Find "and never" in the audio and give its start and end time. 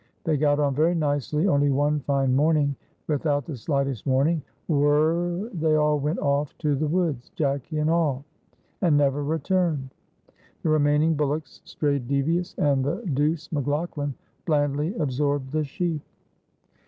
8.81-9.23